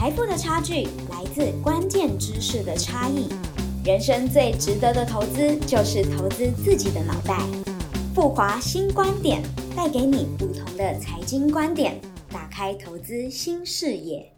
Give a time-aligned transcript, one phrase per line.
[0.00, 3.28] 财富的差距来自关键知识的差异。
[3.84, 7.38] 人生最值得的投资就是投资自己的脑袋。
[8.14, 9.42] 富华新观点
[9.76, 12.00] 带给你不同的财经观点，
[12.30, 14.32] 打开投资新视野。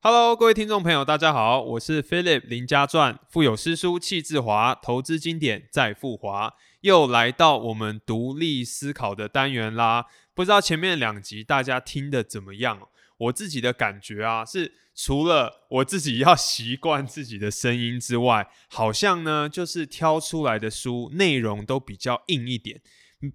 [0.00, 10.06] Hello，各位听众朋友，大家好，我是 Philip 林家传，富有诗书气自华，投资经典在富华，又来到我们独立思考的单元啦。
[10.32, 12.78] 不知道前面两集大家听的怎么样？
[13.18, 22.80] 我自己的感觉啊，是除了我自己要习惯自己的声音之外，好像呢，就是挑出来的书内容都比较硬一点。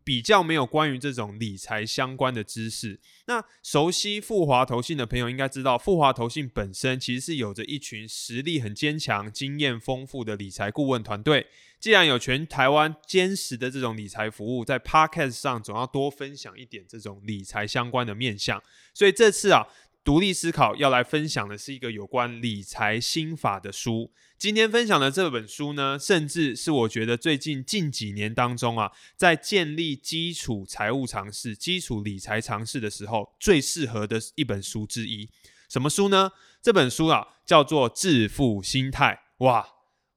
[0.04, 3.00] 比较没有关于这种理财相关的知识。
[3.26, 11.48] 那熟悉富华投信的朋友应该知道，富华投信本身其实是有着一群实力很坚强、经验丰富的理财顾问团队。
[11.80, 18.64] 既然有全台湾坚实的这种理财服务，在 Podcast 上总要多分享一点这种理财相关的面向。
[18.94, 19.68] 所以这次啊，
[20.04, 24.12] 独立思考要来分享的是一个有关理财心法的书。
[24.38, 35.30] 今天分享的这本书呢，甚至是我觉得最近近几年当中啊，在建立基础财务常识、基础理财常识的时候，最适合的一本书之一。
[35.70, 36.32] 什么书呢？
[36.62, 39.22] 这本书啊，叫做《致富心态》。
[39.46, 39.66] 哇，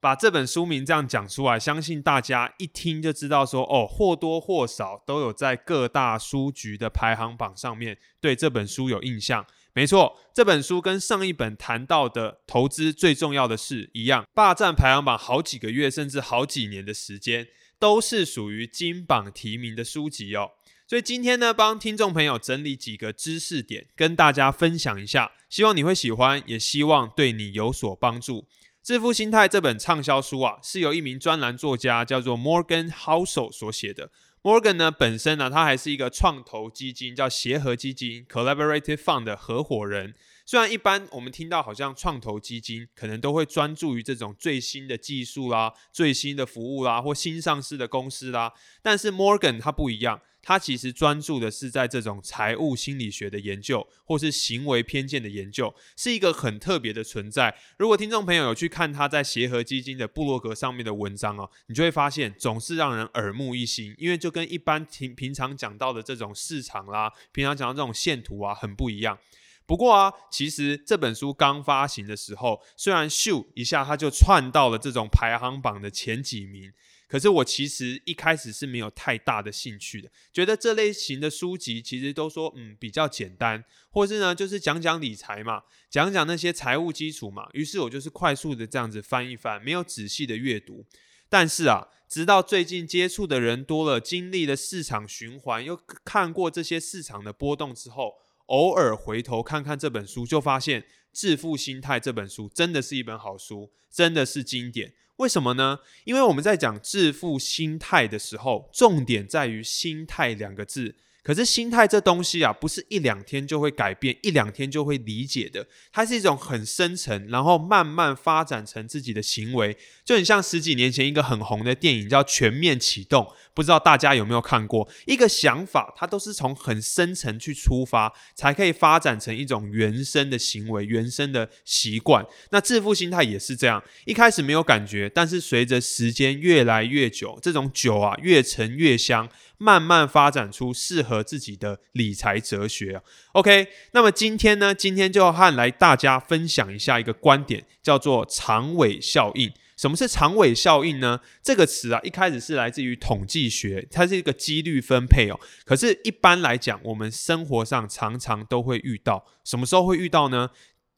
[0.01, 9.45] 把这本书名这样讲出来，相信大家一听就知道说，哦，或多或少都有在各大书局的排行榜上面对这本书有印象。
[9.77, 17.47] 没错，这本书跟上一本谈到的投资最重要的事一样，霸占排行榜好几个月，甚至好几年的时间，
[17.77, 20.49] 都是属于金榜题名的书籍哦。
[20.87, 28.41] 所以今天呢，帮听众朋友整理几个知识点，跟大家分享一下，希望你会喜欢，也希望对你有所帮助。
[28.81, 34.09] 《致富心态》这本畅销书啊，是由一名专栏作家叫做 Morgan Housel 所写的。
[34.43, 40.13] Morgan 呢，本身呢，他还是一个创投基金叫协和基金 （Collaborative Fund） 的合伙人。
[40.49, 57.53] 虽然一般我们听到好像创投基金可能都会专注于这种最新的技术啦、最新的服务啦，或新上市的公司啦，但是 Morgan 他不一样，他其实专注的是在这种财务心理学的研究，或是行为偏见的研究，是一个很特别的存在。
[57.77, 69.19] 如果听众朋友有去看他在协和基金的部落格上面的文章哦，你就会发现总是让人耳目一新，因为就跟一般平平常讲到的这种市场啦，平常讲到这种线图啊，很不一样。
[69.67, 76.71] 不过啊，其实这本书刚发行的时候，虽然咻一下它就窜到了这种排行榜的前几名，
[77.05, 83.61] 可是我其实一开始是没有太大的兴趣的，觉得这类型的书籍其实都说嗯比较简单，
[83.91, 90.85] 或是呢就是讲讲理财嘛，讲讲那些财务基础嘛，于是我就是快速的这样子翻一翻，没有仔细的阅读。
[91.27, 98.13] 但是啊，直到最近接触的人多了，经历了市场循环，又看过这些市场的波动之后。
[98.47, 100.81] 偶尔回头看看这本书，就发现
[101.13, 104.93] 《致富心态》这本书真的是一本好书，真的是经典。
[105.17, 105.79] 为什么呢？
[106.03, 110.95] 因为我们在讲致富心态的时候，重点在于“心态”两个字。
[111.27, 115.67] 可是心态这东西啊，不是一两天就会改变，一两天就会理解的。
[115.91, 119.77] 它是一种很深层，然后慢慢发展成自己的行为。
[120.05, 124.87] 就很像十几年前一个很红的电影叫《全面启动》，不知道大家有没有看过？
[125.05, 132.25] 一个想法，它都是从很深层去出发，才可以发展成一种原生的行为、原生的习惯。
[132.51, 139.27] 那致富心态也是这样，一开始没有感觉，但是随着时间越来越久，这种酒啊越陈越香。
[139.57, 143.01] 慢慢发展出适合自己的理财哲学。
[143.33, 144.73] OK，那么今天呢？
[144.73, 149.51] 今天就和来大家分享一下一个观点，叫做长尾效应。
[149.75, 151.19] 什么是长尾效应呢？
[151.43, 155.39] 这个词啊，一开始是来自于统计学，它是一个几率分配哦。
[155.65, 159.25] 可是，一般来讲，我们生活上常常都会遇到。
[159.43, 160.49] 什么时候会遇到呢？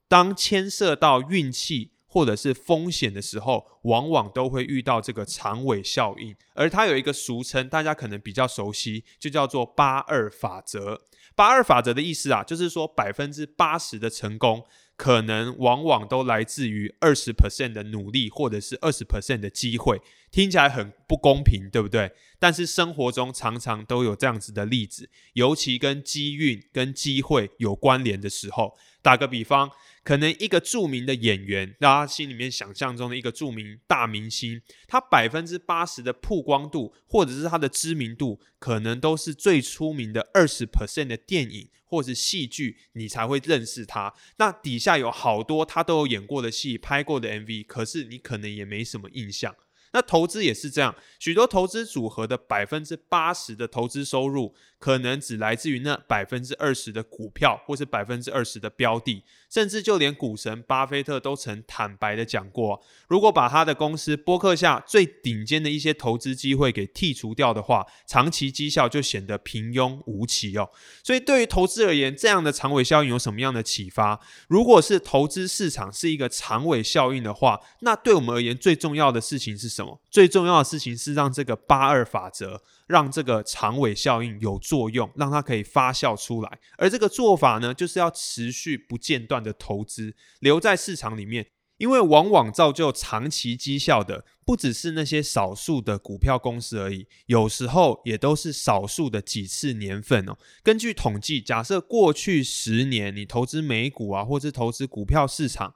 [0.08, 1.92] 当牵涉到运气。
[2.12, 11.04] 或者是风险的时候，往往都会遇到这个长尾效应，而它有一个俗称，大家可能比较熟悉，就叫做八二法则。
[11.36, 14.66] 八二法则的意思啊，就是说百分之八十的成功，
[14.98, 20.02] 可能往往都来自于二十 percent 的努力，或者是二十 percent 的机会。
[20.32, 22.12] 听起来很不公平，对不对？
[22.40, 28.76] 但是生活中常常都有这样子的例子，尤其跟机运、跟机会有关联的时候。
[29.02, 29.72] 打个比方。
[30.10, 44.12] 可能一个著名的演员，大家心里面想象中的一个著名大明星，他百分之八十的曝光度，或者是他的知名度，可能都是最出名的二十 percent 的电影或是戏剧，你才会认识他。
[44.38, 49.56] 那底下有好多他都有演过的戏、拍过的 MV，可是你可能也没什么印象。
[49.92, 70.70] 那投资也是这样，许多投资组合的百分之八十的投资收入，可能只来自于那百分之二十的股票，或是百分之二十的标的，甚至就连股神巴菲特都曾坦白的讲过，如果把他的公司波克下最顶尖的一些投资机会给剔除掉的话，长期绩效就显得平庸无奇哦。
[71.04, 74.20] 所以对于投资而言，这样的长尾效应有什么样的启发？
[74.48, 80.00] 如果是投资市场是一个长尾效应的话，那对我们而言最重要的事情是什么？
[80.12, 86.60] 最重要的事情是让这个八二法则，让这个长尾效应有作用，让它可以发酵出来。
[86.76, 91.52] 而这个做法呢，就是要持续不间断的投资，留在市场里面。
[91.78, 100.38] 因为往往造就长期绩效的，不只是那些少数的股票公司而已，有时候也都是少数的几次年份哦。
[100.62, 105.74] 根据统计，假设过去十年你投资美股啊，或是投资股票市场，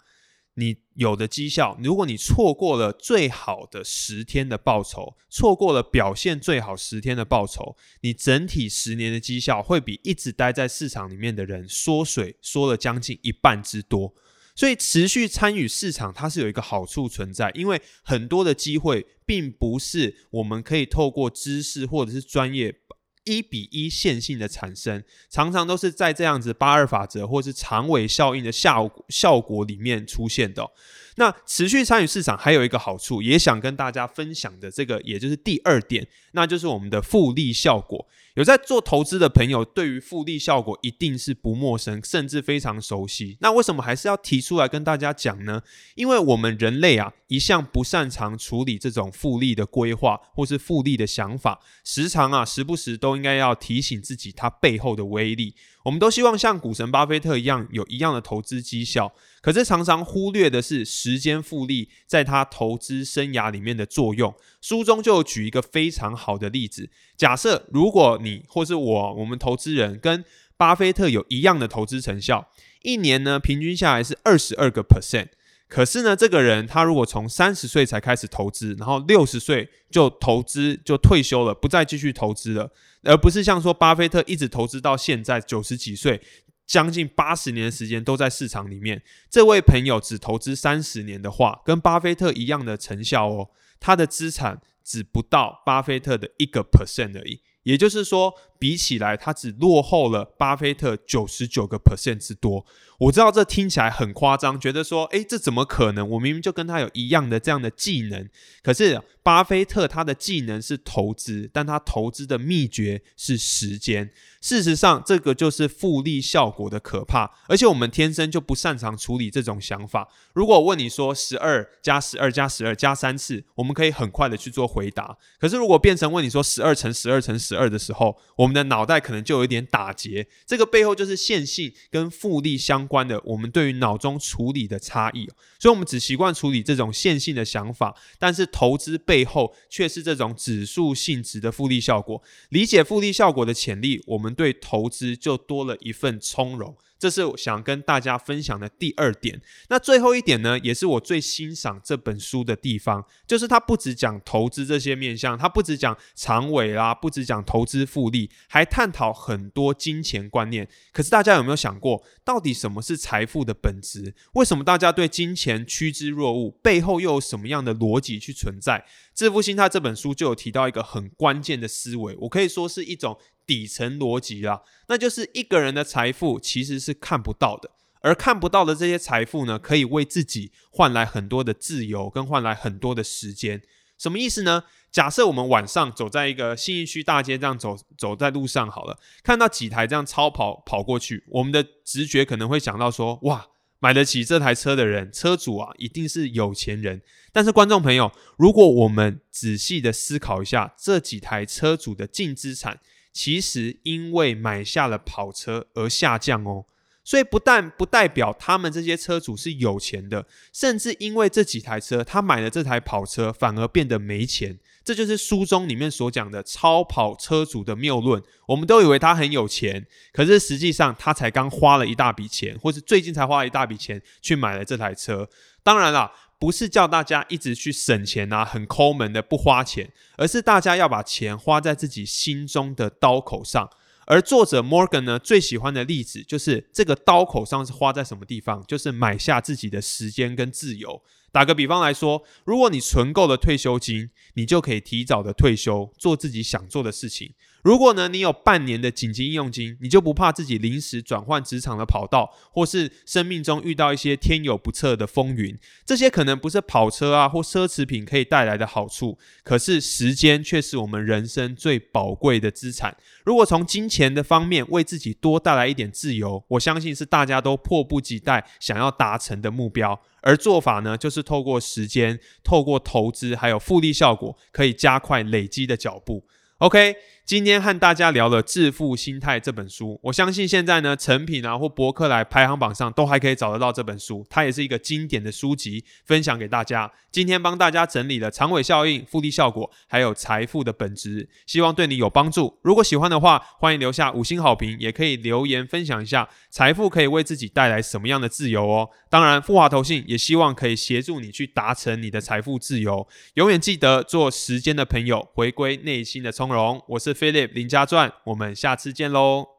[0.55, 14.13] 你有的绩效，如果你错过了最好的十天的报酬，错过了表现最好十天的报酬，你整体十年的绩效会比一直待在市场里面的人缩水，缩了将近一半之多。
[14.55, 22.75] 所以持续参与市场，它是有一个好处存在，因为很多的机会并不是我们可以透过知识或者是专业。
[23.25, 30.71] 一比一线性的产生，常常都是在这样子八二法则或是长尾效应的效效果里面出现的。
[31.15, 38.07] 那持续参与市场还有一个好处，也想跟大家分享的这个，也就是第二点，那就是我们的复利效果。
[38.35, 43.37] 有在做投资的朋友，对于复利效果一定是不陌生，甚至非常熟悉。
[43.41, 45.61] 那为什么还是要提出来跟大家讲呢？
[45.93, 55.53] 因为我们人类啊，一向不擅长处理这种复利的规划或是复利的想法，时常啊，时不时都应该要提醒自己它背后的威力。
[55.83, 64.33] 我们都希望像股神巴菲特一样有一样的投资绩效，可是常常忽略的是时间复利在他投资生涯里面的作用。
[64.61, 70.23] 书中就举一个非常好的例子：假设如果你或是我，我们投资人跟
[70.55, 72.49] 巴菲特有一样的投资成效，
[72.83, 75.27] 一年呢平均下来是二十二个 percent。
[75.67, 82.71] 可是呢，这个人他如果从三十岁才开始投资，然后六十岁就投资就退休了，不再继续投资了。
[83.03, 86.21] 而不是像说巴菲特一直投资到现在九十几岁，
[86.67, 89.01] 将近八十年的时间都在市场里面。
[89.29, 93.49] 这位朋友只投资三十年的话，跟巴菲特一样的成效哦，
[93.79, 97.41] 他的资产只不到巴菲特的一个 percent 而已。
[97.63, 98.33] 也就是说，
[98.63, 102.65] 比起来，他只落后了巴菲特九十九个 percent 之多。
[102.99, 106.07] 我知道这听起来很夸张，觉得说，诶，这怎么可能？
[106.11, 108.29] 我明明就跟他有一样的这样的技能。
[108.61, 114.09] 可是，巴菲特他的技能是投资，但他投资的秘诀是时间。
[114.39, 117.29] 事实上，这个就是复利效果的可怕。
[117.47, 120.07] 而且，我们天生就不擅长处理这种想法。
[120.33, 125.17] 如果我问你说十二加十二加十二加三次，我们可以很快的去做回答。
[125.39, 130.27] 可是，如果变成问你说十二乘十二乘十二的时候，我们的脑袋可能就有一点打结。
[130.45, 135.27] 这个背后就是线性跟复利相关的，我们对于脑中处理的差异。
[135.59, 142.21] 所以，我们只习惯处理这种线性的想法，但是投资背后却是这种指数性质的复利效果。
[142.49, 146.75] 理解复利效果的潜力，我们对投资就多了一份从容。
[147.03, 149.41] 这是我想跟大家分享的第二点。
[149.67, 160.65] 那最后一点呢，也是我最欣赏这本书的地方，就是它不只讲投资这些面向，它不只讲长尾啦，不只讲投资复利，还探讨很多金钱观念。
[160.93, 164.15] 可是大家有没有想过，到底什么是财富的本质？
[164.35, 166.51] 为什么大家对金钱趋之若鹜？
[166.63, 168.79] 背后又有什么样的逻辑去存在？
[169.13, 173.19] 《致富心态》这本书就有提到一个很关键的思维，我可以说是一种。
[173.45, 177.71] 底层逻辑啦，那就是一个人的财富其实是看不到的，
[178.01, 183.61] 而看不到的这些财富呢，可以为自己换来很多的自由，跟换来很多的时间。
[183.97, 184.63] 什么意思呢？
[184.91, 193.47] 假设我们晚上走在一个信义区大街这样走，走在路上好了，看到几台这样超跑跑过去，我们的直觉可能会想到说：哇，
[193.79, 197.01] 买得起这台车的人，车主啊，一定是有钱人。
[197.31, 202.79] 但是观众朋友，如果我们仔细的思考一下，这几台车主的净资产。
[203.13, 206.65] 其实因为买下了跑车而下降哦，
[207.03, 214.57] 所以不但不代表他们这些车主是有钱的，甚至因为这几台车，他买了这台跑车反而变得没钱。
[214.83, 218.21] 这就是书中里面所讲的超跑车主的谬论。
[218.47, 225.29] 我们都以为他很有钱，可是实际上他才刚花了一大笔钱，或是最近才花了一大笔钱去买了这台车。
[225.61, 226.11] 当然了。
[226.43, 233.69] 不是叫大家一直去省钱啊，很抠门的不花钱，而是大家要把钱花在自己心中的刀口上。
[234.07, 241.01] 而作者 Morgan 呢，最喜欢的例子就是这个刀口上是花在什么地方，就是买下自己的时间跟自由。
[241.33, 247.33] 打个比方来说，如果你存够了退休金，你就可以提早的退休，做自己想做的事情。
[247.63, 255.57] 如果呢，你有半年的紧急应用金，你就不怕自己临时转换职场的跑道，或是生命中遇到一些天有不测的风云。
[255.85, 262.95] 这些可能不是跑车啊或奢侈品可以带来的好处，可是时间却是我们人生最宝贵的资产。
[263.25, 269.99] 如果从金钱的方面为自己多带来一点自由，我相信是大家都迫不及待想要达成的目标。
[270.25, 276.23] 而做法呢，就是透过时间、透过投资，还有复利效果，可以加快累积的脚步。
[276.59, 276.95] OK。
[277.25, 286.91] 今天和大家聊了《致富心态》这本书，我相信现在呢，成品啊或博客来排行榜上都还可以找得到这本书，它也是一个经典的书籍，分享给大家。
[287.13, 292.59] 今天帮大家整理了长尾效应、复利效果，还有财富的本质，希望对你有帮助。
[292.61, 298.89] 如果喜欢的话，欢迎留下五星好评，也可以留言分享一下财富可以为自己带来什么样的自由哦。
[299.09, 303.07] 当然，富华投信也希望可以协助你去达成你的财富自由。
[303.35, 306.83] 永远记得做时间的朋友，回归内心的从容。
[306.89, 307.25] 我是是。
[307.25, 309.52] Philip 林家传，我们下次见喽。